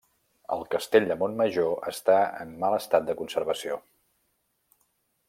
[0.53, 2.15] El castell de Montmajor està
[2.45, 3.81] en mal estat de conservació.